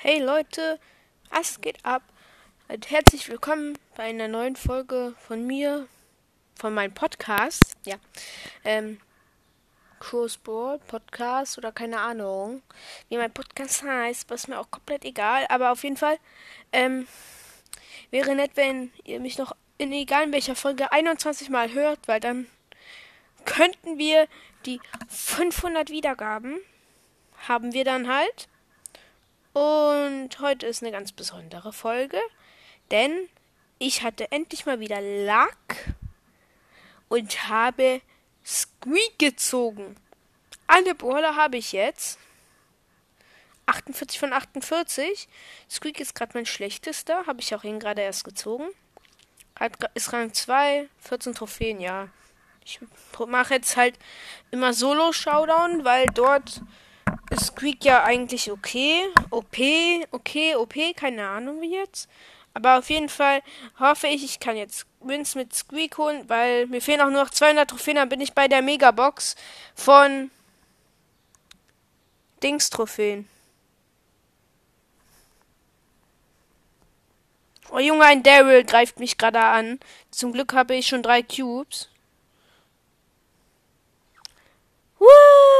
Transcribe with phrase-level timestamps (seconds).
[0.00, 0.78] Hey Leute,
[1.28, 2.04] was geht ab?
[2.68, 5.88] Und herzlich willkommen bei einer neuen Folge von mir,
[6.54, 7.76] von meinem Podcast.
[7.84, 7.96] Ja,
[8.62, 9.00] ähm,
[9.98, 12.62] Crossboard Podcast oder keine Ahnung,
[13.08, 15.46] wie mein Podcast heißt, was mir auch komplett egal.
[15.48, 16.18] Aber auf jeden Fall,
[16.72, 17.08] ähm,
[18.12, 22.20] wäre nett, wenn ihr mich noch in egal in welcher Folge 21 Mal hört, weil
[22.20, 22.46] dann
[23.44, 24.28] könnten wir
[24.64, 26.60] die 500 Wiedergaben
[27.48, 28.48] haben wir dann halt.
[29.58, 32.20] Und heute ist eine ganz besondere Folge,
[32.92, 33.28] denn
[33.80, 35.94] ich hatte endlich mal wieder Lack
[37.08, 38.00] und habe
[38.46, 39.96] Squeak gezogen.
[40.68, 42.20] Alle Brawler habe ich jetzt.
[43.66, 45.28] 48 von 48.
[45.68, 47.26] Squeak ist gerade mein schlechtester.
[47.26, 48.68] Habe ich auch ihn gerade erst gezogen.
[49.58, 52.06] Hat, ist Rang 2, 14 Trophäen, ja.
[52.64, 52.78] Ich
[53.26, 53.98] mache jetzt halt
[54.52, 56.62] immer Solo-Showdown, weil dort
[57.38, 59.06] Squeak ja eigentlich okay.
[59.30, 59.56] OP,
[60.10, 62.08] okay, OP, keine Ahnung wie jetzt.
[62.54, 63.42] Aber auf jeden Fall
[63.78, 67.30] hoffe ich, ich kann jetzt Wins mit Squeak holen, weil mir fehlen auch nur noch
[67.30, 69.36] 200 Trophäen, dann bin ich bei der Megabox
[69.74, 70.30] von
[72.42, 73.28] Dings-Trophäen.
[77.70, 79.78] Oh Junge, ein Daryl greift mich gerade an.
[80.10, 81.90] Zum Glück habe ich schon drei Cubes.
[84.98, 85.57] Hui!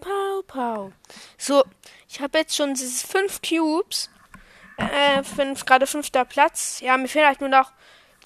[0.00, 0.92] Pau, pau.
[1.36, 1.64] So,
[2.08, 4.10] ich habe jetzt schon diese fünf Cubes.
[4.76, 6.80] Äh, fünf, gerade fünfter Platz.
[6.80, 7.72] Ja, mir fehlen halt nur noch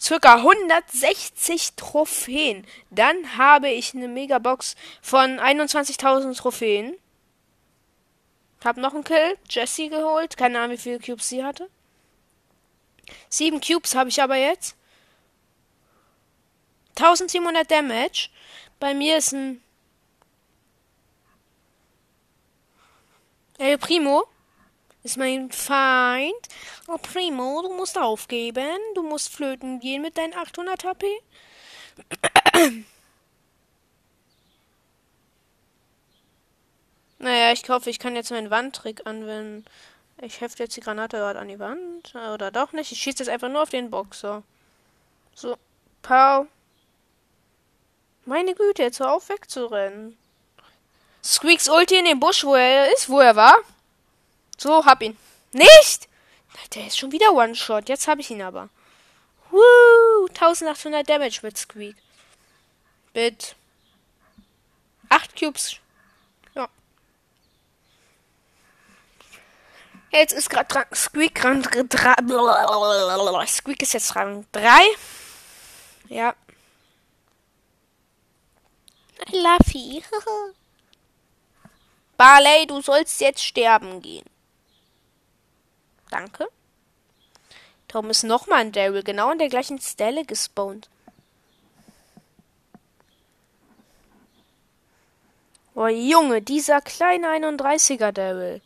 [0.01, 2.67] circa 160 Trophäen.
[2.91, 6.97] Dann habe ich eine Megabox von 21.000 Trophäen.
[8.65, 9.39] Hab noch einen Kill.
[9.49, 10.37] Jessie geholt.
[10.37, 11.71] Keine Ahnung, wie viele Cubes sie hatte.
[13.29, 14.77] Sieben Cubes habe ich aber jetzt.
[16.97, 18.29] 1700 Damage.
[18.79, 19.63] Bei mir ist ein
[23.63, 24.27] El Primo
[25.05, 26.35] ist mein Feind.
[26.89, 28.77] Oh, Primo, du musst aufgeben.
[28.97, 31.07] Du musst flöten gehen mit deinen 800 HP.
[37.21, 39.65] naja, ich hoffe, ich kann jetzt meinen Wandtrick anwenden.
[40.21, 42.17] Ich hefte jetzt die Granate dort an die Wand.
[42.17, 42.91] Oder doch nicht.
[42.91, 44.43] Ich schieße jetzt einfach nur auf den Boxer.
[45.37, 45.57] So.
[46.03, 46.49] Pau.
[48.25, 50.19] Meine Güte, jetzt hör auf wegzurennen.
[51.25, 53.57] Squeaks Ulti in den Busch, wo er ist, wo er war.
[54.59, 55.17] So, hab ihn.
[55.53, 56.09] Nicht!
[56.75, 57.89] Der ist schon wieder One-Shot.
[57.89, 58.69] Jetzt hab ich ihn aber.
[59.51, 60.27] Woo!
[60.29, 61.97] 1800 Damage mit Squeak.
[63.15, 63.55] Mit
[65.11, 65.77] 8 Cubes.
[66.55, 66.69] Ja.
[70.11, 73.47] Jetzt ist gerade Squeak Rang 3.
[73.47, 74.71] Squeak ist jetzt Rang 3.
[76.09, 76.35] Ja.
[79.31, 80.03] Luffy.
[82.23, 84.25] Barley, du sollst jetzt sterben gehen.
[86.09, 86.47] Danke.
[87.89, 90.89] Darum ist nochmal ein Daryl genau an der gleichen Stelle gespawnt.
[95.75, 98.61] Oh Junge, dieser kleine 31er Daryl.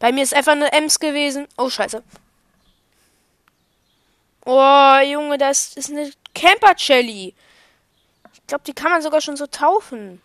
[0.00, 1.46] Bei mir ist einfach eine Ems gewesen.
[1.56, 2.02] Oh, scheiße.
[4.44, 7.34] Oh, Junge, das ist eine Camper Jelly.
[8.32, 10.20] Ich glaube, die kann man sogar schon so taufen.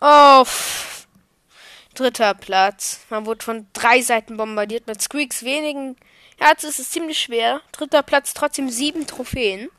[0.00, 0.44] Oh,
[1.94, 3.00] dritter Platz.
[3.10, 5.96] Man wurde von drei Seiten bombardiert mit Squeaks wenigen.
[6.40, 7.60] Ja, jetzt ist es ziemlich schwer.
[7.72, 9.70] Dritter Platz, trotzdem sieben Trophäen.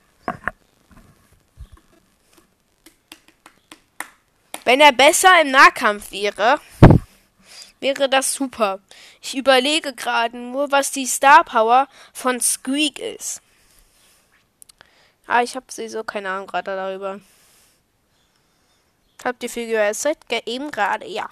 [4.66, 6.60] Wenn er besser im Nahkampf wäre,
[7.80, 8.80] wäre das super.
[9.22, 13.42] Ich überlege gerade nur, was die Star Power von Squeak ist.
[15.32, 17.20] Ah, ich habe sowieso keine Ahnung gerade darüber.
[19.24, 20.18] Habt ihr viel gewässert?
[20.48, 21.30] Eben gerade, ja.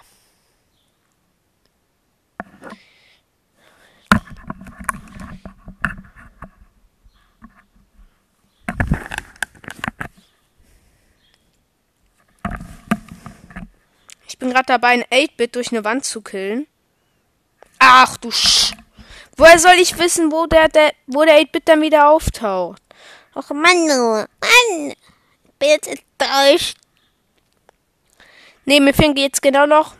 [14.28, 16.68] Ich bin gerade dabei, ein 8-Bit durch eine Wand zu killen.
[17.80, 18.74] Ach du Sch.
[19.36, 22.87] Woher soll ich wissen, wo der, der wo der 8-Bit dann wieder auftaucht?
[23.34, 24.26] Och Mann, du.
[24.40, 24.94] Mann.
[25.58, 26.78] Bitte täuscht.
[28.64, 29.94] Ne, mir fehlen jetzt genau noch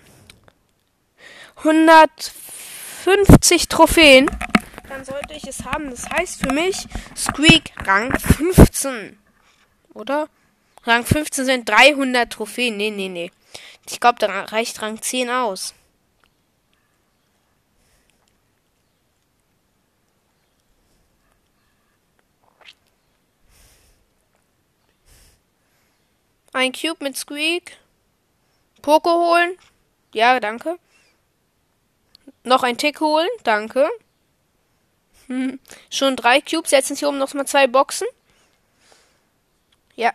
[1.56, 4.30] 150 Trophäen.
[4.88, 5.90] Dann sollte ich es haben.
[5.90, 6.86] Das heißt für mich
[7.16, 9.18] Squeak Rang 15.
[9.94, 10.28] Oder?
[10.84, 12.76] Rang 15 sind 300 Trophäen.
[12.76, 13.32] Nee, nee, nee.
[13.88, 15.74] Ich glaube, da reicht Rang 10 aus.
[26.58, 27.76] Ein Cube mit Squeak.
[28.82, 29.56] Poco holen.
[30.12, 30.76] Ja, danke.
[32.42, 33.28] Noch ein Tick holen.
[33.44, 33.88] Danke.
[35.28, 35.60] Hm.
[35.88, 36.72] Schon drei Cubes.
[36.72, 38.08] Jetzt sind hier oben noch mal zwei Boxen.
[39.94, 40.12] Ja.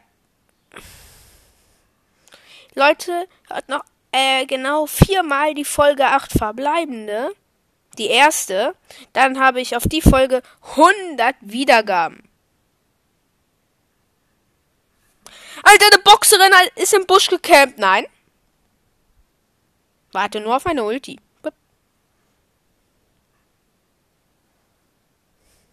[2.76, 7.34] Leute, hat noch äh, genau viermal die Folge 8 verbleibende.
[7.98, 8.76] Die erste.
[9.14, 10.44] Dann habe ich auf die Folge
[10.76, 12.33] 100 Wiedergaben.
[15.62, 17.78] Alter, eine Boxerin ist im Busch gecampt.
[17.78, 18.08] Nein.
[20.12, 21.20] Warte nur auf meine Ulti.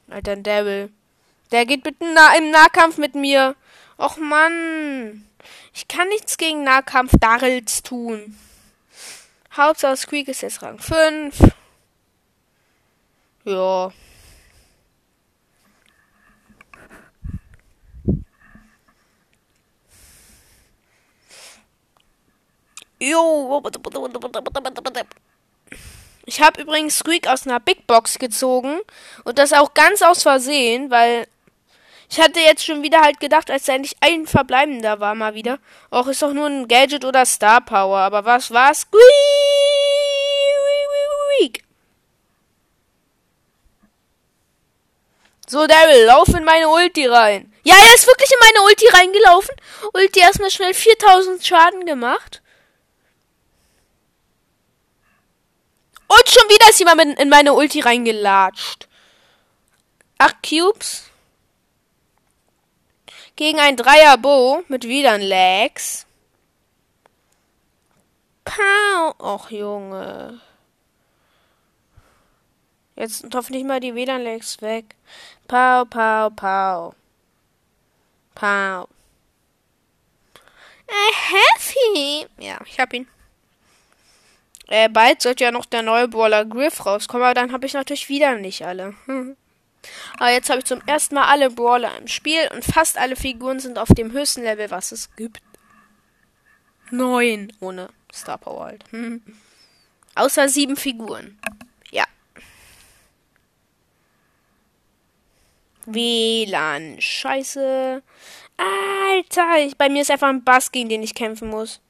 [0.08, 0.90] Alter, ein Devil.
[1.52, 3.54] Der geht bitte nah im Nahkampf mit mir.
[3.96, 5.26] Och Mann.
[5.72, 8.36] Ich kann nichts gegen Nahkampf Darrels tun.
[9.52, 11.52] Hauptsache Squeak ist jetzt Rang 5.
[13.44, 13.92] Ja.
[23.00, 23.62] Jo.
[26.26, 28.80] Ich habe übrigens Squeak aus einer Big Box gezogen
[29.24, 31.26] und das auch ganz aus Versehen, weil
[32.10, 35.58] ich hatte jetzt schon wieder halt gedacht, als da endlich ein verbleibender war mal wieder.
[35.90, 39.00] Auch ist doch nur ein Gadget oder Star Power, aber was war Squeak?
[45.50, 47.52] So, Daryl, lauf in meine Ulti rein.
[47.64, 49.54] Ja, er ist wirklich in meine Ulti reingelaufen.
[49.94, 52.40] Ulti erstmal schnell 4000 Schaden gemacht.
[56.10, 58.88] Und schon wieder ist jemand in meine Ulti reingelatscht.
[60.18, 61.04] Acht Cubes.
[63.36, 66.06] Gegen ein Dreier Bo mit wieder ein Legs.
[68.44, 69.14] Pow.
[69.20, 70.40] Och, Junge.
[72.96, 74.96] Jetzt sind hoffentlich mal die WLAN-Lags weg.
[75.46, 76.94] Pow, pow, pow.
[78.34, 78.88] Pow.
[80.88, 82.26] Äh, Happy.
[82.38, 83.06] Ja, ich hab ihn.
[84.70, 88.08] Äh, bald sollte ja noch der neue Brawler Griff rauskommen, aber dann habe ich natürlich
[88.08, 88.94] wieder nicht alle.
[90.18, 93.58] aber jetzt habe ich zum ersten Mal alle Brawler im Spiel und fast alle Figuren
[93.58, 95.42] sind auf dem höchsten Level, was es gibt.
[96.92, 98.84] Neun ohne Star Power halt.
[100.14, 101.36] Außer sieben Figuren.
[101.90, 102.04] Ja.
[105.86, 107.00] WLAN.
[107.00, 108.02] Scheiße.
[108.56, 111.80] Alter, ich, bei mir ist einfach ein Bass, gegen den ich kämpfen muss.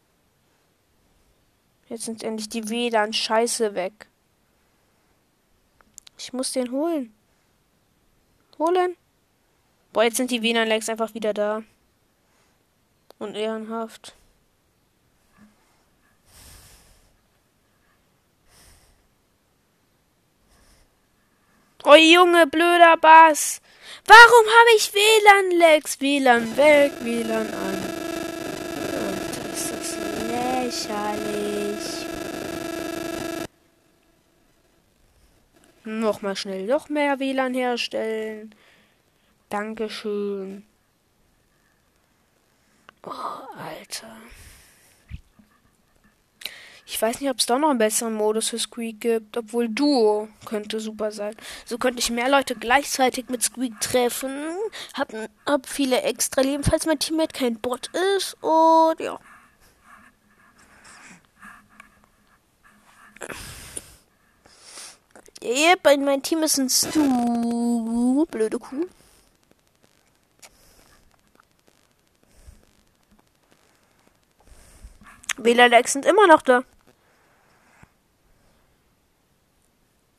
[1.90, 4.06] Jetzt sind endlich die WLAN Scheiße weg.
[6.16, 7.12] Ich muss den holen.
[8.60, 8.96] Holen.
[9.92, 11.64] Boah, jetzt sind die WLAN-Lags einfach wieder da.
[13.18, 14.14] Und ehrenhaft.
[21.82, 23.60] Oh Junge, blöder Bass.
[24.06, 26.00] Warum habe ich WLAN-Lags?
[26.00, 27.74] WLAN weg, WLAN an.
[28.94, 29.96] Und das ist
[30.30, 31.29] lächerlich.
[35.84, 38.54] Nochmal schnell noch mehr WLAN herstellen.
[39.48, 40.64] Dankeschön.
[43.02, 43.10] Oh,
[43.56, 44.16] Alter.
[46.92, 50.28] Ich weiß nicht, ob es da noch einen besseren Modus für Squeak gibt, obwohl Duo
[50.44, 51.36] könnte super sein.
[51.64, 54.56] So könnte ich mehr Leute gleichzeitig mit Squeak treffen,
[54.94, 55.14] hab,
[55.46, 59.20] hab viele extra Leben, falls mein Teammate kein Bot ist und ja.
[65.42, 68.26] Yep, mein Team ist ein Stu.
[68.26, 68.86] Blöde Kuh.
[75.38, 76.62] WLAN-Lags sind immer noch da.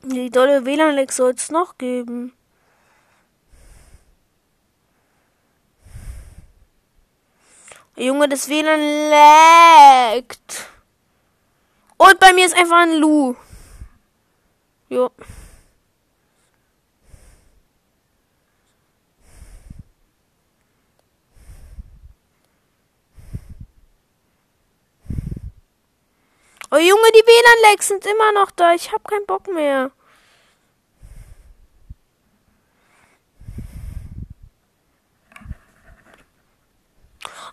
[0.02, 2.32] Die dolle WLAN-Lags soll es noch geben.
[7.94, 10.66] Junge, das WLAN laggt.
[11.98, 13.36] Und bei mir ist einfach ein Lu.
[14.92, 15.10] Jo.
[26.70, 28.74] Oh Junge, die WLAN-Lags sind immer noch da.
[28.74, 29.92] Ich hab keinen Bock mehr.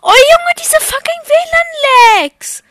[0.01, 2.63] Oh Junge, diese fucking WLAN-Lags.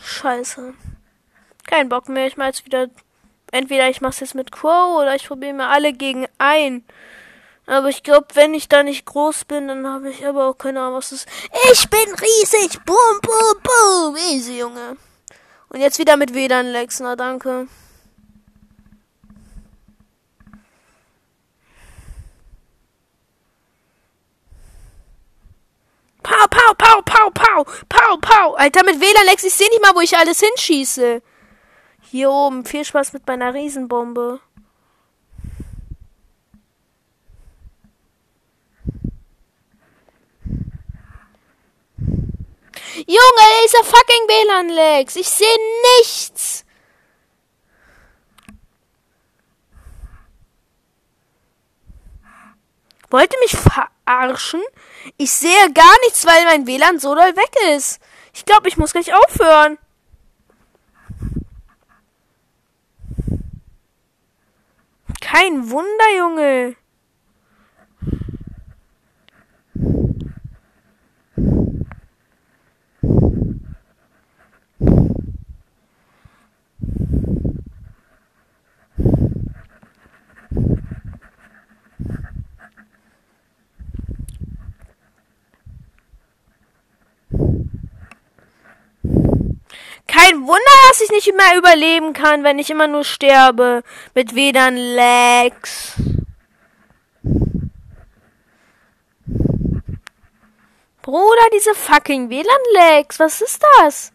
[0.00, 0.74] Scheiße.
[1.68, 2.26] Kein Bock mehr.
[2.26, 2.88] Ich mach jetzt wieder.
[3.52, 6.84] Entweder ich mach's jetzt mit Crow oder ich probiere mir alle gegen ein.
[7.66, 10.80] Aber ich glaube, wenn ich da nicht groß bin, dann habe ich aber auch keine
[10.80, 11.28] Ahnung, was das ist.
[11.72, 12.82] Ich bin riesig!
[12.84, 14.16] Boom, boom, boom!
[14.16, 14.96] Easy, Junge.
[15.68, 17.68] Und jetzt wieder mit WLAN Lex, na danke.
[26.22, 26.46] Pau,
[27.02, 28.54] pau, pau, pau, pau.
[28.54, 31.22] Alter, mit WLAN-Lex, ich sehe nicht mal, wo ich alles hinschieße.
[32.10, 34.40] Hier oben, viel Spaß mit meiner Riesenbombe.
[42.94, 45.16] Junge, dieser fucking WLAN-Lex.
[45.16, 45.46] Ich sehe
[45.98, 46.64] nichts.
[53.10, 54.62] Wollte mich verarschen?
[55.18, 58.00] Ich sehe gar nichts, weil mein WLAN so doll weg ist.
[58.32, 59.78] Ich glaube, ich muss gleich aufhören.
[65.30, 66.76] Kein Wunder, Junge.
[90.06, 93.82] Kein Wunder, dass ich nicht mehr überleben kann, wenn ich immer nur sterbe.
[94.14, 95.92] Mit WLAN Lags.
[101.02, 103.18] Bruder, diese fucking WLAN Lags.
[103.18, 104.12] Was ist das?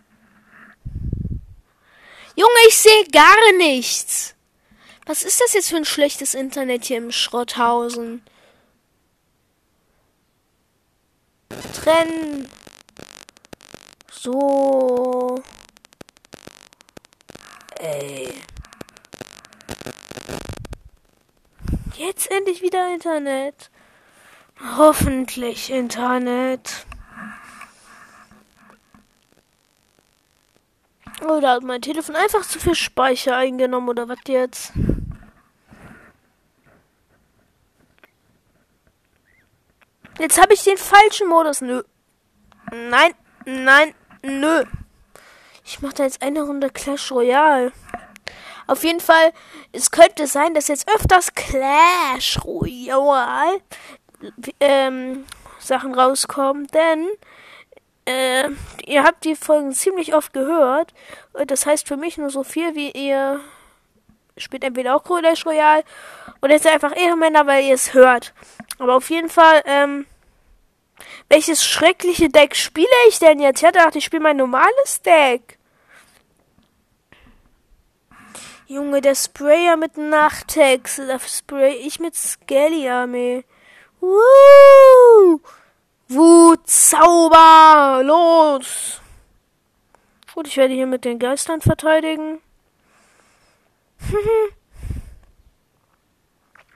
[2.35, 4.33] Junge, ich sehe gar nichts.
[5.05, 8.23] Was ist das jetzt für ein schlechtes Internet hier im Schrotthausen?
[11.73, 12.49] Trennen.
[14.11, 15.43] So.
[17.83, 18.33] Ey.
[21.95, 23.69] Jetzt endlich wieder Internet.
[24.77, 26.85] Hoffentlich Internet.
[31.19, 34.71] Da hat mein Telefon einfach zu viel Speicher eingenommen oder was jetzt?
[40.19, 41.59] Jetzt habe ich den falschen Modus.
[41.59, 41.83] Nö.
[42.71, 43.13] Nein,
[43.45, 44.63] nein, nö.
[45.65, 47.71] Ich mache da jetzt eine Runde Clash Royale.
[48.67, 49.33] Auf jeden Fall,
[49.71, 53.61] es könnte sein, dass jetzt öfters Clash Royale
[54.59, 55.25] ähm,
[55.59, 57.07] Sachen rauskommen, denn
[58.05, 58.49] äh,
[58.85, 60.93] ihr habt die Folgen ziemlich oft gehört.
[61.47, 63.39] Das heißt für mich nur so viel, wie ihr
[64.37, 65.83] spielt entweder auch Clash Royale
[66.41, 68.33] oder jetzt einfach Ehrenmänner, weil ihr es hört.
[68.79, 70.05] Aber auf jeden Fall, ähm,
[71.33, 73.63] welches schreckliche Deck spiele ich denn jetzt?
[73.63, 75.57] Ich dachte, ich spiele mein normales Deck.
[78.67, 80.97] Junge, der Sprayer mit Nachtex.
[80.97, 83.45] Da spray ich mit Skelly Armee.
[83.99, 85.41] Woo!
[86.07, 88.03] Wut, Zauber!
[88.03, 89.01] Los!
[90.35, 92.41] Gut, ich werde hier mit den Geistern verteidigen.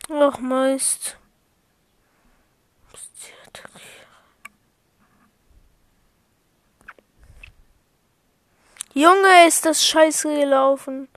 [0.10, 1.18] Ach, meist.
[8.98, 11.08] Junge, ist das scheiße gelaufen.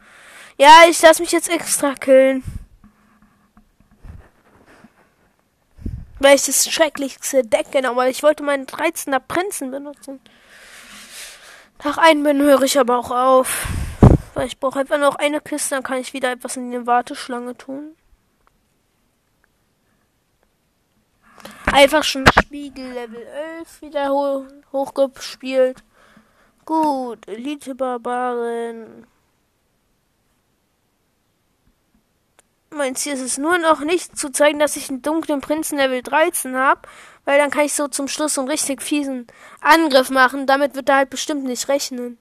[0.59, 2.45] Ja, ich lass mich jetzt extra killen.
[6.19, 10.21] Weil ich das schrecklichste Deck genau, weil ich wollte meinen 13er Prinzen benutzen.
[11.83, 13.67] Nach einem bin höre ich aber auch auf.
[14.35, 17.57] Weil ich brauche einfach noch eine Kiste, dann kann ich wieder etwas in die Warteschlange
[17.57, 17.97] tun.
[21.73, 23.27] Einfach schon Spiegel Level
[23.61, 25.83] 11 wieder ho hochgespielt.
[26.71, 29.05] Gut, Elite Barbaren.
[32.71, 36.01] Mein Ziel ist es nur noch nicht zu zeigen, dass ich einen dunklen Prinzen Level
[36.01, 36.83] 13 habe,
[37.25, 39.27] weil dann kann ich so zum Schluss so einen richtig fiesen
[39.61, 40.47] Angriff machen.
[40.47, 42.19] Damit wird er halt bestimmt nicht rechnen.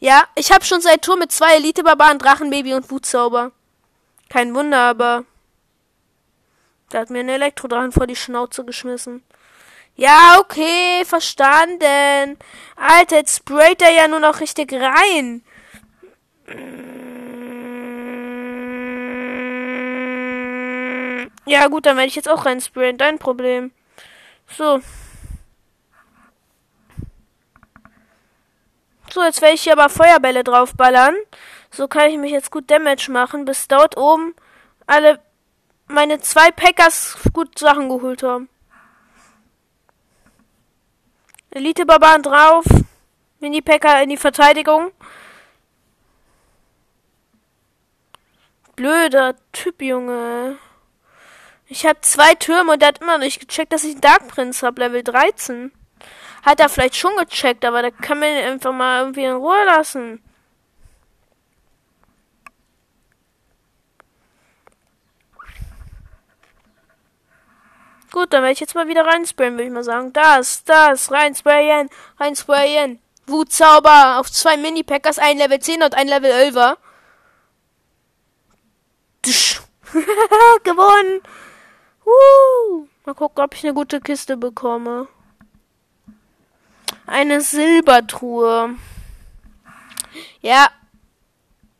[0.00, 3.52] Ja, ich habe schon seit Tour mit zwei Elite-Barbaren, Drachenbaby und Wutzauber.
[4.28, 5.24] Kein Wunder, aber
[6.90, 9.22] der hat mir einen Elektrodrachen vor die Schnauze geschmissen.
[9.96, 12.38] Ja, okay, verstanden.
[12.76, 15.44] Alter, jetzt sprayt er ja nur noch richtig rein.
[21.46, 22.98] Ja, gut, dann werde ich jetzt auch reinsprayen.
[22.98, 23.72] Dein Problem.
[24.48, 24.80] So.
[29.12, 31.14] So, jetzt werde ich hier aber Feuerbälle draufballern.
[31.70, 34.34] So kann ich mich jetzt gut Damage machen, bis dort oben
[34.86, 35.20] alle
[35.86, 38.48] meine zwei Packers gut Sachen geholt haben.
[41.54, 42.64] Elite-Barbaren drauf.
[43.38, 44.90] Mini-Packer in die Verteidigung.
[48.74, 50.58] Blöder Typ, Junge.
[51.68, 54.26] Ich habe zwei Türme und der hat immer noch nicht gecheckt, dass ich einen Dark
[54.26, 55.70] Prince habe, Level 13.
[56.42, 59.64] Hat er vielleicht schon gecheckt, aber da kann man ihn einfach mal irgendwie in Ruhe
[59.64, 60.20] lassen.
[68.14, 70.12] Gut, dann werde ich jetzt mal wieder reinsprayen, würde ich mal sagen.
[70.12, 71.90] Das, das, reinsprayen,
[72.20, 73.00] reinsprayen.
[73.26, 76.76] Wutzauber auf zwei Mini-Packers, ein Level 10 und ein Level 11er.
[80.62, 81.22] Gewonnen!
[82.04, 82.86] Woo!
[83.04, 85.08] Mal gucken, ob ich eine gute Kiste bekomme.
[87.08, 88.76] Eine Silbertruhe.
[90.40, 90.68] Ja.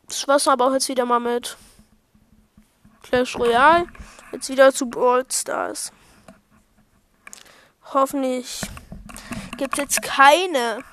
[0.07, 1.55] Das war's aber auch jetzt wieder mal mit
[3.03, 3.87] Clash Royale.
[4.33, 5.93] Jetzt wieder zu Brawl Stars.
[7.93, 8.61] Hoffentlich
[9.57, 10.83] gibt es jetzt keine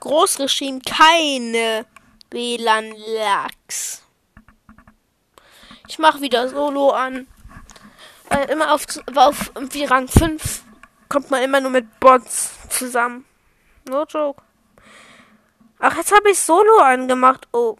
[0.00, 1.86] Großregime, keine
[2.30, 4.02] WLAN-Lags.
[5.88, 7.26] Ich mache wieder Solo an.
[8.28, 10.62] Weil immer auf, auf irgendwie Rang 5
[11.08, 13.24] kommt man immer nur mit Bots zusammen.
[13.88, 14.42] No joke.
[15.78, 17.46] Ach, jetzt habe ich Solo angemacht.
[17.52, 17.76] Oh.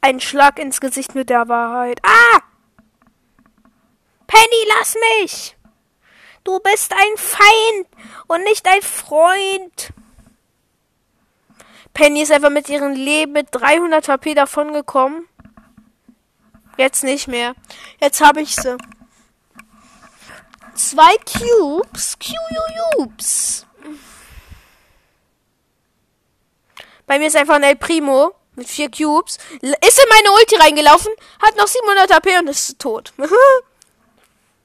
[0.00, 2.00] Ein Schlag ins Gesicht mit der Wahrheit.
[2.02, 2.40] Ah!
[4.26, 5.56] Penny, lass mich!
[6.44, 7.88] Du bist ein Feind
[8.28, 9.92] und nicht ein Freund.
[11.92, 15.26] Penny ist einfach mit ihrem Leben mit 300 HP davongekommen.
[16.76, 17.54] Jetzt nicht mehr.
[18.00, 18.76] Jetzt habe ich sie.
[20.74, 22.16] Zwei Cubes.
[22.18, 23.66] Cubes.
[27.06, 29.38] Bei mir ist einfach ein El Primo mit vier Cubes.
[29.60, 33.12] Ist in meine Ulti reingelaufen, hat noch 700 HP und ist tot.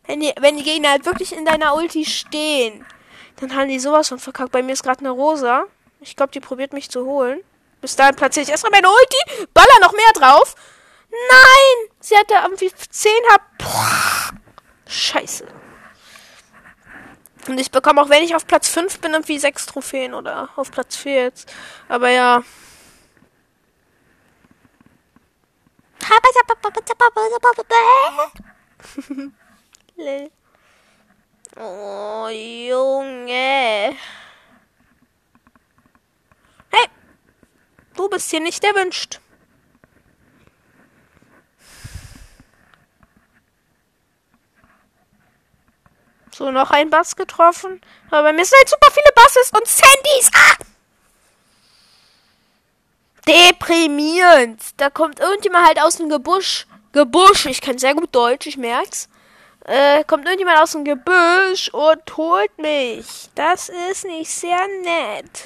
[0.06, 2.86] wenn, die, wenn die Gegner halt wirklich in deiner Ulti stehen,
[3.38, 4.52] dann haben die sowas von verkackt.
[4.52, 5.66] Bei mir ist gerade eine Rosa.
[6.00, 7.42] Ich glaube, die probiert mich zu holen.
[7.82, 10.56] Bis dahin platziere ich erstmal meine Ulti, baller noch mehr drauf.
[11.10, 11.92] Nein!
[12.00, 13.66] Sie hatte irgendwie 10 HP.
[14.88, 15.48] Scheiße.
[17.48, 20.72] Und ich bekomme auch, wenn ich auf Platz 5 bin, irgendwie 6 Trophäen oder auf
[20.72, 21.52] Platz 4 jetzt.
[21.88, 22.44] Aber ja.
[31.58, 33.96] Oh, Junge.
[36.72, 36.88] Hey!
[37.96, 39.20] Du bist hier nicht erwünscht.
[46.34, 47.82] So, noch ein Bass getroffen.
[48.10, 50.32] Aber bei mir sind halt super viele Basses und Sandys.
[50.34, 50.56] Ah!
[53.28, 54.62] Deprimierend.
[54.78, 56.66] Da kommt irgendjemand halt aus dem Gebüsch.
[56.94, 59.08] Gebüsch, ich kann sehr gut Deutsch, ich merk's.
[59.66, 63.30] Äh, kommt irgendjemand aus dem Gebüsch und holt mich.
[63.36, 65.46] Das ist nicht sehr nett.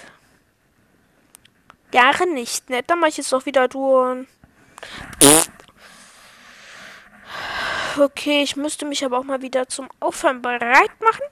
[1.92, 2.90] Gar nicht nett.
[2.90, 4.28] Dann mach ich jetzt doch wieder tun.
[7.98, 11.24] Okay, ich müsste mich aber auch mal wieder zum Aufhören bereit machen.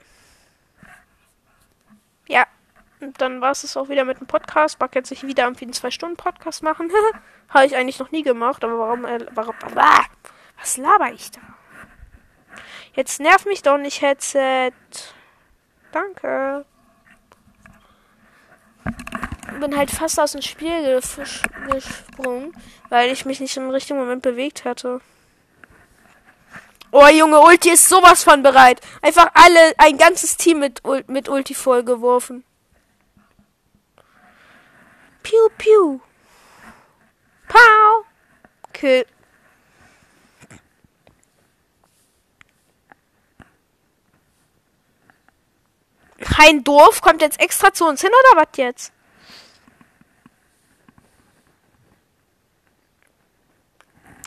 [2.28, 2.48] Ja,
[3.02, 4.80] und dann war es auch wieder mit dem Podcast.
[4.80, 6.90] Mag jetzt nicht wieder irgendwie einen 2-Stunden-Podcast machen.
[7.50, 10.06] Habe ich eigentlich noch nie gemacht, aber warum, äh, warum, ah,
[10.58, 11.42] was laber ich da?
[12.94, 14.72] Jetzt nerv mich doch nicht, Headset.
[15.92, 16.66] Danke.
[19.60, 21.00] Bin halt fast aus dem Spiel
[21.72, 22.56] gesprungen,
[22.90, 25.02] weil ich mich nicht im richtigen Moment bewegt hatte.
[26.92, 28.80] Oh, Junge, Ulti ist sowas von bereit.
[29.02, 32.44] Einfach alle, ein ganzes Team mit, mit Ulti vollgeworfen.
[35.24, 36.00] Piu, piu.
[37.48, 38.06] Pow.
[38.74, 39.06] Kill.
[46.36, 48.92] Kein Dorf kommt jetzt extra zu uns hin oder was jetzt?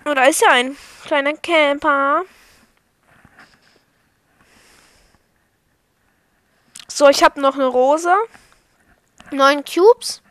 [0.05, 2.23] Oh, ist ja ein kleiner Camper.
[6.87, 8.15] So, ich habe noch eine Rose.
[9.33, 10.23] Neun Cubes.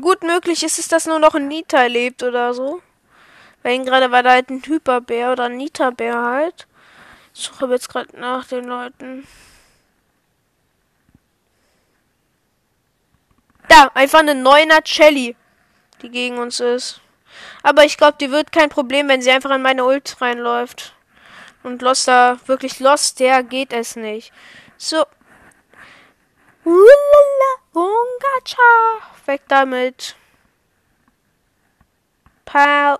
[0.00, 2.80] Gut möglich ist es, dass nur noch ein Nita lebt oder so.
[3.62, 6.66] Weil gerade war da halt ein Hyperbär oder ein Nita-Bär halt.
[7.34, 9.26] Ich suche jetzt gerade nach den Leuten.
[13.70, 15.36] Da, einfach eine neuner Shelly,
[16.02, 17.00] die gegen uns ist.
[17.62, 20.92] Aber ich glaube, die wird kein Problem, wenn sie einfach in meine Ult reinläuft.
[21.62, 24.32] Und Lost da, wirklich Lost, der geht es nicht.
[24.76, 25.06] So.
[27.72, 27.92] Ungacha.
[29.26, 30.16] Weg damit.
[32.44, 32.98] Pau.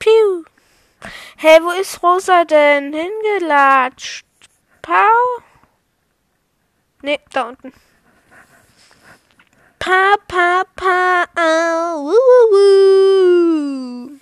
[0.00, 0.44] Piu.
[1.36, 4.26] Hey, wo ist Rosa denn hingelatscht?
[4.82, 5.42] Pau?
[7.02, 7.72] Ne, da unten.
[9.78, 14.18] Pa, pa, pa, au, wuh, wuh, wuh.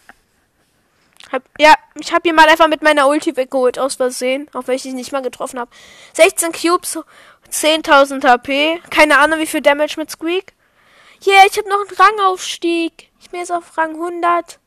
[1.31, 4.77] Hab, ja, ich habe hier mal einfach mit meiner Ulti weggeholt, aus Versehen, auch wenn
[4.77, 5.71] ich sie nicht mal getroffen habe.
[6.15, 6.99] 16 Cubes,
[7.53, 8.81] 10.000 HP.
[8.91, 10.55] Keine Ahnung, wie viel Damage mit Squeak.
[11.25, 13.11] Yeah, ich habe noch einen Rangaufstieg.
[13.21, 14.59] Ich bin jetzt auf Rang 100.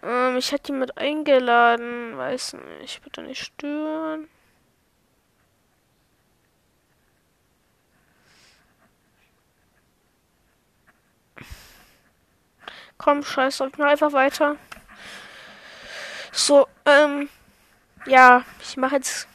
[0.00, 0.02] 26.
[0.02, 2.16] Ähm, ich hatte ihn mit eingeladen.
[2.16, 4.28] Weiß nicht, bitte nicht stören.
[12.98, 14.56] Komm, scheiß drauf, mal einfach weiter.
[16.32, 17.30] So, ähm,
[18.04, 19.26] ja, ich mache jetzt,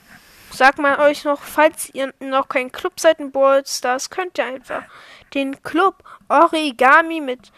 [0.51, 4.83] sag mal euch noch, falls ihr noch kein Club seid in Ballstars, könnt ihr einfach
[5.33, 7.51] den Club Origami mit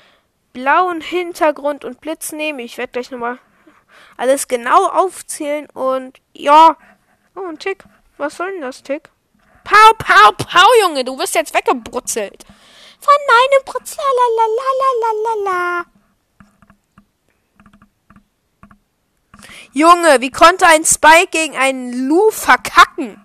[0.57, 2.57] blauen Hintergrund und Blitz nehmen.
[2.57, 3.37] Ich werde gleich nochmal
[4.17, 6.75] alles genau aufzählen und ja.
[7.35, 7.83] Oh, ein Tick.
[8.17, 9.11] Was soll denn das, Tick?
[9.63, 12.43] Pau, pau, pau, Junge, du wirst jetzt weggebrutzelt.
[12.99, 14.71] Von meinem Brutzel, la la la
[15.03, 15.85] la la la.
[19.73, 23.23] Junge, wie konnte ein Spike gegen einen Lu verkacken?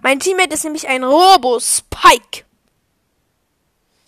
[0.00, 2.43] Mein Teammate ist nämlich ein Robo-Spike.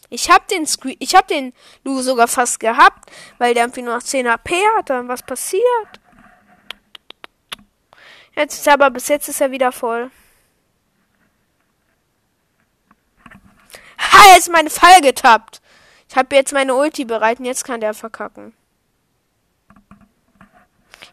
[0.09, 1.53] Ich hab den Screen, ich hab den
[1.85, 4.91] Lu sogar fast gehabt, weil der irgendwie nur noch 10 AP hat.
[4.91, 5.63] Dann was passiert?
[8.35, 10.11] Jetzt ist er aber bis jetzt ist er wieder voll.
[13.99, 15.61] Ha, jetzt meine Fall getappt.
[16.09, 18.55] Ich habe jetzt meine Ulti bereit und jetzt kann der verkacken.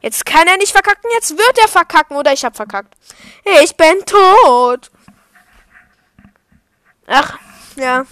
[0.01, 2.93] Jetzt kann er nicht verkacken, jetzt wird er verkacken oder ich hab verkackt.
[3.63, 4.91] Ich bin tot.
[7.07, 7.39] Ach,
[7.75, 8.05] ja.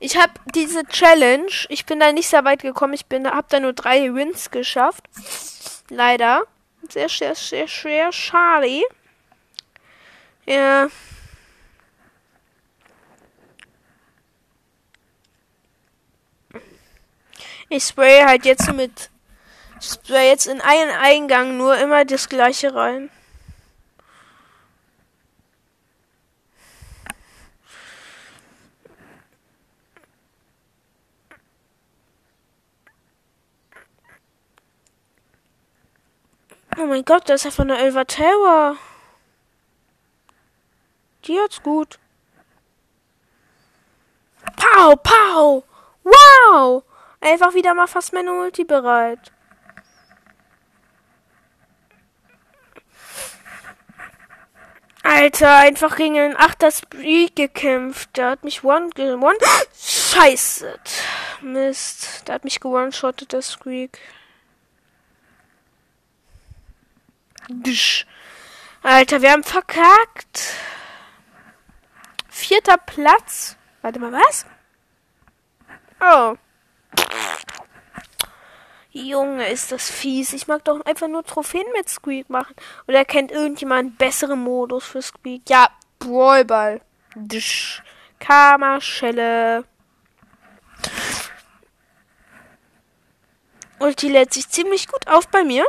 [0.00, 2.94] Ich hab diese Challenge, ich bin da nicht sehr weit gekommen.
[2.94, 5.04] Ich bin hab da nur drei Wins geschafft.
[5.88, 6.42] Leider.
[6.88, 8.82] Sehr, sehr, sehr, sehr schade.
[10.46, 10.88] Ja.
[17.68, 19.10] Ich spray halt jetzt mit
[19.80, 23.10] spray jetzt in einen Eingang nur immer das gleiche rein.
[36.84, 38.76] Oh mein Gott, das ist von der Elva Tower.
[41.24, 41.98] Die hat's gut.
[44.54, 45.64] Pow, pow.
[46.02, 46.82] Wow.
[47.22, 49.32] Einfach wieder mal fast meine Ulti bereit.
[55.02, 58.14] Alter, einfach gegen einen Achter Streak gekämpft.
[58.18, 59.38] Der hat mich one gewonnen.
[59.74, 60.78] Scheiße.
[61.40, 62.28] Mist.
[62.28, 63.98] Der hat mich gewone-shottet, der Squeak.
[68.82, 70.54] Alter, wir haben verkackt.
[72.28, 73.56] Vierter Platz.
[73.82, 74.46] Warte mal, was?
[76.00, 76.36] Oh.
[78.90, 80.32] Junge, ist das fies.
[80.32, 82.54] Ich mag doch einfach nur Trophäen mit Squeak machen.
[82.86, 85.48] Oder kennt irgendjemand einen besseren Modus für Squeak?
[85.48, 86.80] Ja, Brawlball.
[88.20, 89.64] Karma-Schelle.
[93.78, 95.66] Und die lädt sich ziemlich gut auf bei mir.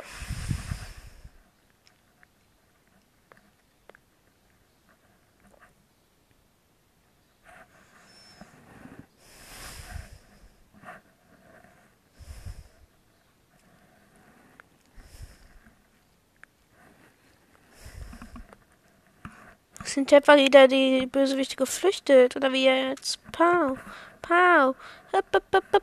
[19.95, 22.35] Sind etwa wieder die Bösewichte geflüchtet?
[22.35, 23.17] Oder wie jetzt?
[23.31, 23.77] Pau,
[24.21, 24.75] pau,
[25.09, 25.21] pau,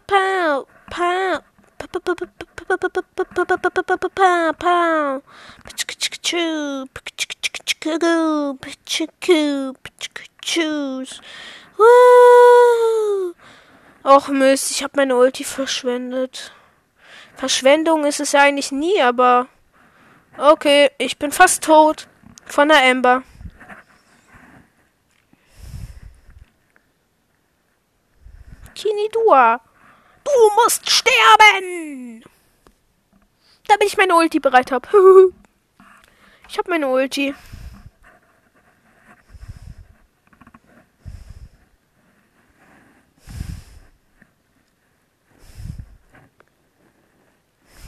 [0.06, 0.66] pau,
[14.04, 16.52] Och Mist, ich habe meine Ulti verschwendet.
[17.34, 19.46] Verschwendung ist es ja eigentlich nie, aber
[20.36, 22.08] okay, ich bin fast tot
[22.44, 23.22] von der Ember.
[28.74, 29.60] Kinidua.
[30.24, 30.30] Du
[30.62, 32.22] musst sterben!
[33.68, 34.88] Damit ich meine Ulti bereit habe.
[36.48, 37.34] ich habe meine Ulti.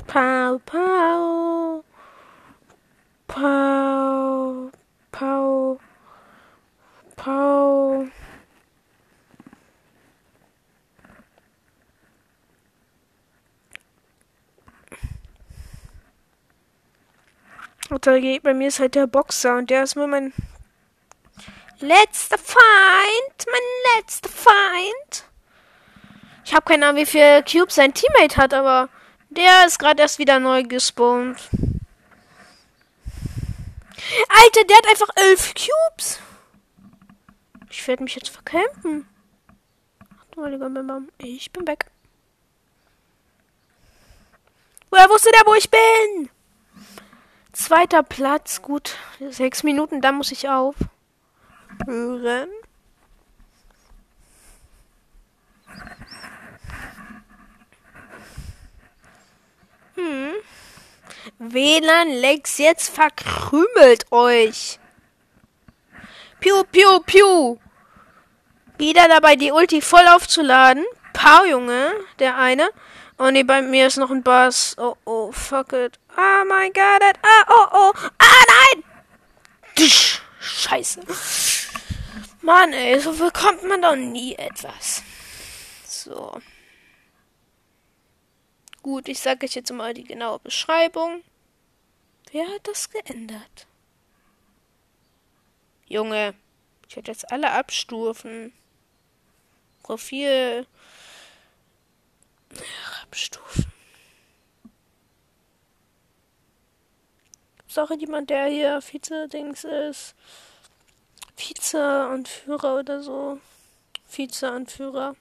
[0.06, 1.84] Pau, pau.
[3.26, 4.70] Pau,
[5.10, 5.78] pau.
[7.16, 8.06] Pau.
[17.90, 20.32] Oder bei mir ist halt der Boxer und der ist nur mein
[21.80, 23.46] letzter Feind.
[23.46, 25.24] Mein letzter Feind.
[26.44, 28.88] Ich habe keine Ahnung, wie viel Cubes sein Teammate hat, aber
[29.30, 31.38] der ist gerade erst wieder neu gespawnt.
[34.28, 36.20] Alter, der hat einfach elf Cubes.
[37.70, 39.08] Ich werde mich jetzt verkämpfen.
[41.18, 41.86] Ich bin weg.
[44.90, 46.30] Woher wusste der, wo ich bin?
[47.54, 48.60] Zweiter Platz.
[48.62, 48.96] Gut.
[49.30, 50.74] Sechs Minuten, dann muss ich auf.
[51.86, 52.48] Hören.
[59.94, 60.32] Hm.
[61.38, 64.80] WLAN Lex jetzt verkrümelt euch.
[66.40, 67.58] Piu, piu, piu.
[68.76, 70.84] Wieder dabei, die Ulti voll aufzuladen.
[71.12, 72.68] Pau, Junge, der eine.
[73.16, 74.74] Oh nee, bei mir ist noch ein Bass.
[74.76, 76.00] Oh, oh, fuck it.
[76.16, 77.02] Oh mein Gott.
[77.22, 77.92] Ah, oh, oh.
[78.18, 78.84] Ah, nein!
[79.76, 81.02] Tsch, Scheiße.
[82.42, 85.02] Mann, ey, so bekommt man doch nie etwas.
[85.84, 86.40] So.
[88.82, 91.22] Gut, ich sage euch jetzt mal die genaue Beschreibung.
[92.30, 93.66] Wer hat das geändert?
[95.86, 96.34] Junge,
[96.88, 98.52] ich werde jetzt alle abstufen.
[99.82, 100.66] Profil
[103.02, 103.73] abstufen.
[107.74, 110.14] Gibt's auch jemand, der hier Vize-Dings ist?
[111.34, 113.40] Vize-Anführer oder so?
[114.06, 115.16] Vize-Anführer.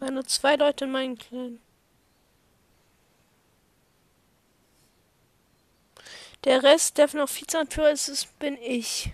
[0.00, 1.58] Waren nur zwei Leute in meinem Clan.
[6.44, 9.10] Der Rest, der noch Vizeanführer ist, ist, bin ich.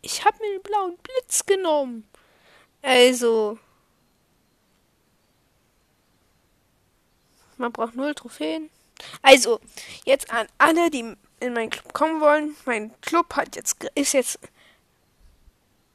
[0.00, 2.08] Ich habe mir den blauen Blitz genommen.
[2.80, 3.58] Also.
[7.56, 8.70] Man braucht null Trophäen.
[9.22, 9.60] Also,
[10.04, 12.56] jetzt an alle, die in meinen Club kommen wollen.
[12.64, 14.38] Mein Club hat jetzt ist jetzt.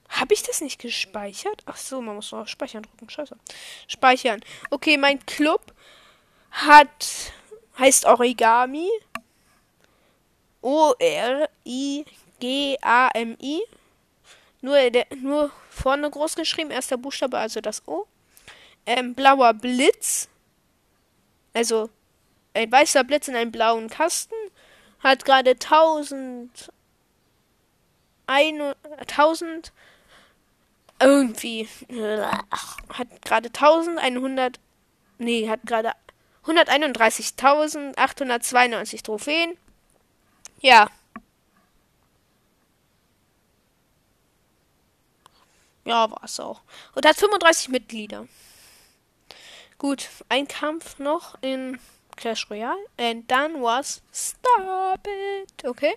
[0.09, 1.63] Habe ich das nicht gespeichert?
[1.65, 3.09] Ach so, man muss noch speichern drücken.
[3.09, 3.37] Scheiße.
[3.87, 4.41] Speichern.
[4.69, 5.73] Okay, mein Club
[6.51, 7.33] hat
[7.79, 8.89] heißt Origami.
[10.61, 12.05] O R I
[12.39, 13.61] G A M I.
[14.61, 14.77] Nur
[15.15, 18.05] nur vorne groß geschrieben, erster Buchstabe, also das O.
[18.85, 20.27] Ähm, blauer Blitz.
[21.53, 21.89] Also
[22.53, 24.35] ein weißer Blitz in einem blauen Kasten
[24.99, 26.71] hat gerade 1000
[28.27, 29.73] 1000
[30.99, 31.67] irgendwie
[32.89, 34.59] hat gerade 1100
[35.17, 35.93] nee, hat gerade
[36.45, 39.57] 131.892 Trophäen.
[40.59, 40.89] Ja.
[45.85, 46.61] Ja, war's auch.
[46.95, 48.27] Und hat 35 Mitglieder.
[49.81, 51.79] Gut, ein Kampf noch in
[52.15, 52.77] Clash Royale.
[52.97, 55.65] And dann was Stop it.
[55.67, 55.95] Okay.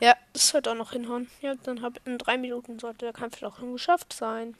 [0.00, 1.28] Ja, das sollte auch noch hinhauen.
[1.40, 4.54] Ja, dann hab in drei Minuten sollte der Kampf auch geschafft sein.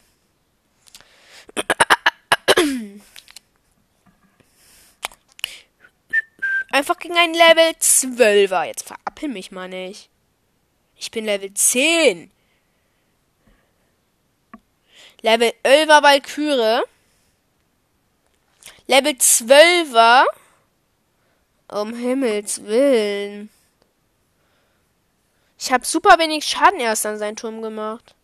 [6.73, 8.65] Einfach gegen einen Level 12er.
[8.65, 10.11] Jetzt verappel mich mal nicht.
[10.97, 12.33] Ich bin Level 10.
[15.23, 16.83] Level 11er Valkyrie.
[18.89, 20.25] Level 12er.
[21.71, 23.51] Um Himmels Willen.
[25.59, 28.15] Ich habe super wenig Schaden erst an seinen Turm gemacht.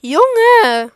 [0.00, 0.92] Junge!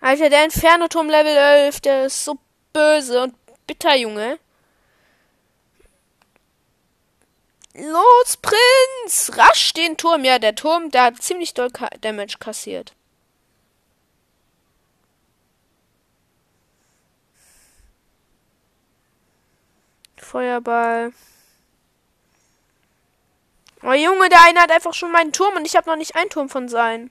[0.00, 2.38] Alter, der Inferno-Turm Level 11, der ist so
[2.72, 3.34] böse und
[3.66, 4.38] bitter, Junge.
[7.74, 9.32] Los, Prinz!
[9.36, 10.24] Rasch den Turm.
[10.24, 11.70] Ja, der Turm, der hat ziemlich doll
[12.02, 12.94] Damage kassiert.
[20.32, 21.12] Feuerball.
[23.82, 26.30] Oh Junge, der eine hat einfach schon meinen Turm und ich habe noch nicht einen
[26.30, 27.10] Turm von sein.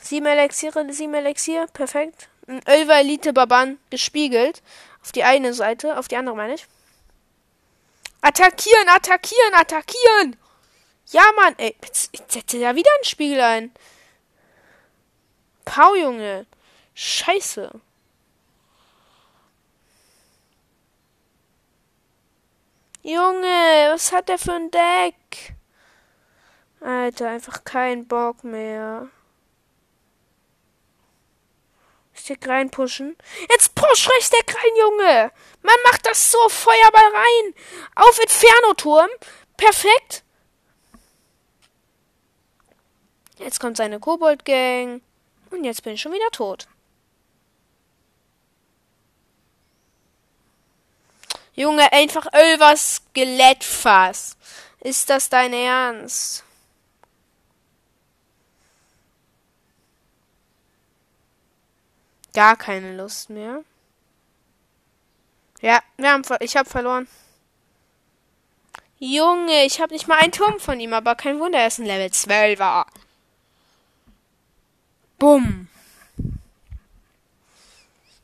[0.00, 2.30] Sieben Elixiere, sieben Elixier, perfekt.
[2.46, 4.62] Ein Ölver Elite Baban gespiegelt.
[5.02, 6.66] Auf die eine Seite, auf die andere meine ich.
[8.22, 10.36] Attackieren, attackieren, attackieren!
[11.08, 13.70] Ja, Mann, ey, jetzt, jetzt setze da wieder einen Spiegel ein.
[15.66, 16.46] Pau, Junge.
[16.94, 17.70] Scheiße.
[23.06, 25.54] Junge, was hat der für ein Deck?
[26.80, 29.08] Alter, einfach kein Bock mehr.
[32.14, 33.16] Stick reinpushen.
[33.48, 35.30] Jetzt push Rechtsdeck rein, Junge.
[35.62, 36.48] Man macht das so.
[36.48, 37.54] Feuerball rein.
[37.94, 39.10] Auf Inferno-Turm.
[39.56, 40.24] Perfekt.
[43.38, 45.00] Jetzt kommt seine Kobold-Gang.
[45.52, 46.66] Und jetzt bin ich schon wieder tot.
[51.56, 54.36] Junge, einfach Ölvers Skelettfass.
[54.80, 56.44] Ist das dein Ernst?
[62.36, 63.64] gar keine Lust mehr.
[65.62, 67.08] Ja, wir haben, ich habe verloren.
[68.98, 71.86] Junge, ich habe nicht mal einen Turm von ihm, aber kein Wunder, er ist ein
[71.86, 72.84] Level 12er.
[75.18, 75.68] Bumm.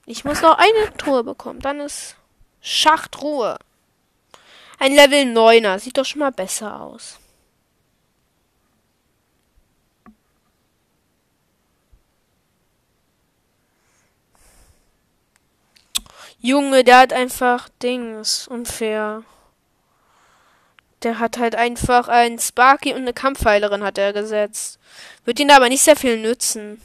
[0.05, 2.17] Ich muss noch eine Truhe bekommen, dann ist
[2.63, 3.59] Schachtruhe.
[4.79, 7.19] Ein Level 9er, sieht doch schon mal besser aus.
[16.41, 18.49] Junge, der hat einfach Dings.
[18.49, 19.23] Unfair.
[21.05, 24.81] Der hat halt einfach einen Sparky und eine Kampfheilerin hat er gesetzt.
[25.25, 26.83] Wird ihn aber nicht sehr viel nützen.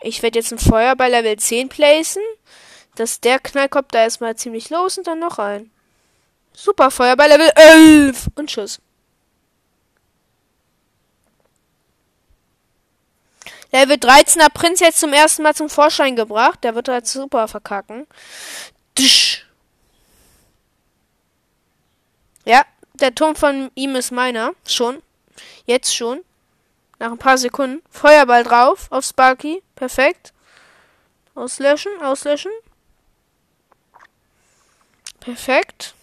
[0.00, 2.22] Ich werde jetzt einen Feuer bei Level 10 placen.
[2.96, 5.70] Dass der Knallkopf da erstmal ziemlich los und dann noch ein.
[6.52, 8.28] Super, Feuer bei Level 11.
[8.36, 8.80] Und Schuss.
[13.72, 16.62] Level 13er Prinz jetzt zum ersten Mal zum Vorschein gebracht.
[16.62, 18.06] Der wird halt super verkacken.
[18.96, 19.44] Tsch.
[22.44, 24.52] Ja, der Turm von ihm ist meiner.
[24.64, 25.02] Schon.
[25.66, 26.20] Jetzt schon.
[27.00, 27.82] Nach ein paar Sekunden.
[27.90, 29.60] Feuerball drauf auf Sparky.
[29.74, 30.32] Perfekt.
[31.34, 32.52] Auslöschen, auslöschen.
[35.24, 35.94] Perfekt.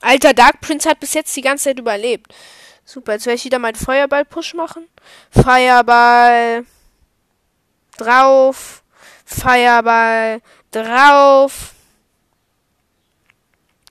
[0.00, 2.34] Alter, Dark Prince hat bis jetzt die ganze Zeit überlebt.
[2.84, 4.88] Super, jetzt werde ich wieder meinen Feuerball-Push machen.
[5.30, 6.64] Feuerball
[7.96, 8.82] drauf,
[9.24, 11.74] Feuerball drauf.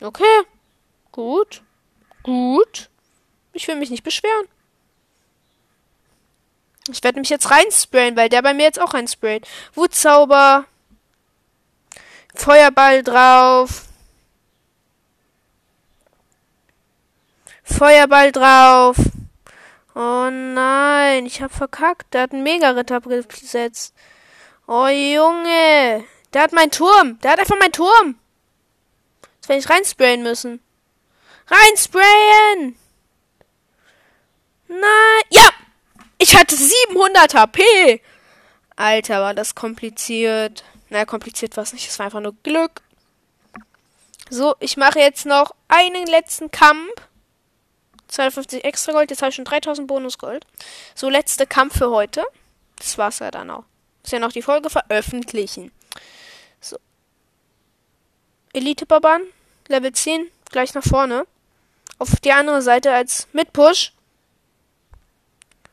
[0.01, 0.43] Okay,
[1.11, 1.61] gut,
[2.23, 2.89] gut.
[3.53, 4.47] Ich will mich nicht beschweren.
[6.89, 9.47] Ich werde mich jetzt reinsprayen, weil der bei mir jetzt auch reinsprayt.
[9.73, 10.65] Wutzauber.
[12.35, 13.85] Feuerball drauf.
[17.65, 18.95] Feuerball drauf.
[19.95, 22.13] Oh nein, ich hab verkackt.
[22.13, 23.93] Der hat einen Mega-Ritter gesetzt.
[24.67, 26.06] Oh Junge.
[26.34, 27.19] Der hat meinen Turm.
[27.21, 28.19] Der hat einfach meinen Turm.
[29.36, 30.62] Jetzt werde ich reinsprayen müssen.
[31.47, 32.78] Reinsprayen!
[34.67, 35.23] Nein.
[35.30, 35.49] Ja!
[36.17, 38.01] Ich hatte 700 HP.
[38.75, 40.63] Alter, war das kompliziert.
[40.89, 41.88] Na, kompliziert war es nicht.
[41.88, 42.82] Es war einfach nur Glück.
[44.30, 46.91] So, ich mache jetzt noch einen letzten Kampf.
[48.15, 50.45] 250 extra Gold, jetzt habe ich schon 3000 Bonusgold.
[50.95, 52.23] So, letzter Kampf für heute.
[52.78, 53.65] Das war's ja dann auch.
[54.01, 55.71] Muss ja noch die Folge veröffentlichen.
[56.62, 56.78] So.
[58.54, 59.21] Elite Baban,
[59.67, 61.28] Level 10, gleich nach vorne.
[61.99, 63.91] Auf die andere Seite als Mitpush.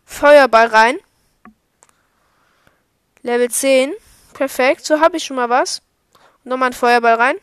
[0.05, 0.99] Feuerball rein.
[3.23, 3.93] Level 10.
[4.35, 5.83] Perfekt, so habe ich schon mal was.
[6.45, 7.37] Nochmal ein Feuerball rein.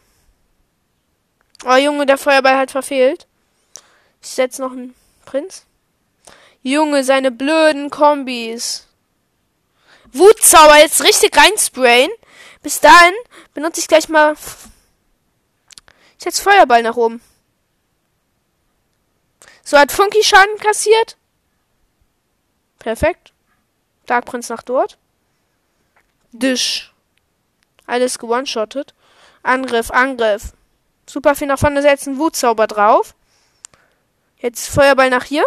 [1.65, 3.28] Oh Junge, der Feuerball hat verfehlt.
[4.21, 5.65] Ich setze noch einen Prinz.
[6.61, 8.87] Junge, seine blöden Kombis.
[10.11, 12.11] Wutzauber jetzt richtig reinsprayen.
[12.61, 13.13] Bis dahin
[13.53, 14.33] benutze ich gleich mal.
[16.17, 17.21] Ich setze Feuerball nach oben.
[19.63, 21.15] So hat Funky Schaden kassiert.
[22.79, 23.33] Perfekt.
[24.05, 24.97] Dark Prinz nach dort.
[26.31, 26.93] Disch.
[27.85, 28.93] Alles gewone-shottet.
[29.43, 30.53] Angriff, Angriff.
[31.05, 32.17] Super viel nach vorne setzen.
[32.17, 33.15] Wutzauber drauf.
[34.39, 35.45] Jetzt Feuerball nach hier.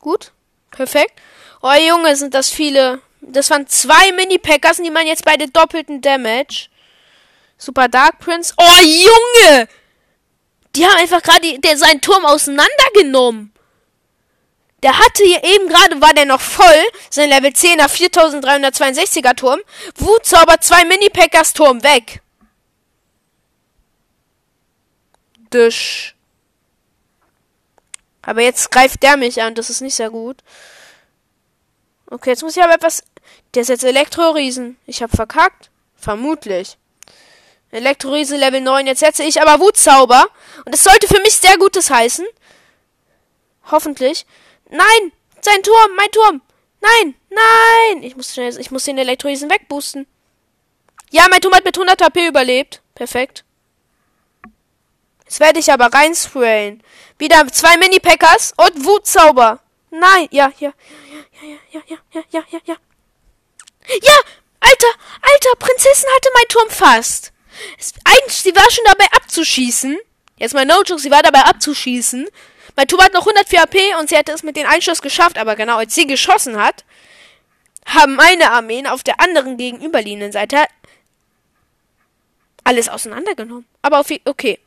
[0.00, 0.32] Gut.
[0.70, 1.20] Perfekt.
[1.62, 3.00] Oh Junge, sind das viele.
[3.20, 6.68] Das waren zwei Mini-Packers und die machen jetzt beide doppelten Damage.
[7.56, 8.52] Super Dark Prince.
[8.56, 9.68] Oh Junge!
[10.74, 13.52] Die haben einfach gerade seinen Turm auseinandergenommen.
[14.82, 19.60] Der hatte hier eben gerade, war der noch voll, sein Level 10er 4362er Turm.
[19.96, 22.20] Wutzauber zwei Mini-Packers Turm weg.
[25.50, 26.16] Dusch.
[28.22, 30.38] Aber jetzt greift der mich an, das ist nicht sehr gut.
[32.06, 33.02] Okay, jetzt muss ich aber etwas.
[33.54, 34.78] Der ist jetzt Elektroriesen.
[34.86, 35.70] Ich hab verkackt.
[35.96, 36.78] Vermutlich.
[37.70, 38.86] Elektroriesen Level 9.
[38.86, 40.26] Jetzt setze ich aber Wutzauber.
[40.64, 42.26] Und es sollte für mich sehr Gutes heißen.
[43.70, 44.26] Hoffentlich.
[44.70, 45.12] Nein!
[45.40, 45.90] Sein Turm!
[45.96, 46.42] Mein Turm!
[46.80, 47.14] Nein!
[47.30, 48.02] Nein!
[48.02, 50.06] Ich muss, schnell, ich muss den Elektroriesen wegboosten.
[51.10, 52.82] Ja, mein Turm hat mit 100 HP überlebt.
[52.94, 53.44] Perfekt.
[55.32, 56.82] Jetzt werde ich aber reinsprayen.
[57.16, 59.60] Wieder zwei Mini-Packers und Wutzauber.
[59.88, 60.74] Nein, ja, ja,
[61.40, 62.76] ja, ja, ja, ja, ja, ja, ja.
[64.02, 64.14] Ja,
[64.60, 64.86] Alter,
[65.22, 67.32] Alter, Prinzessin hatte mein Turm fast.
[68.04, 69.98] Eigentlich, sie war schon dabei abzuschießen.
[70.36, 72.28] Jetzt mal No joke, sie war dabei abzuschießen.
[72.76, 75.56] Mein Turm hat noch 104 AP und sie hätte es mit dem Einschuss geschafft, aber
[75.56, 76.84] genau als sie geschossen hat,
[77.86, 80.66] haben meine Armeen auf der anderen gegenüberliegenden Seite
[82.64, 83.64] alles auseinandergenommen.
[83.80, 84.58] Aber okay.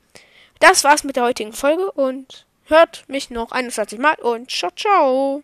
[0.60, 5.44] Das war's mit der heutigen Folge und hört mich noch 21 Mal und ciao, ciao.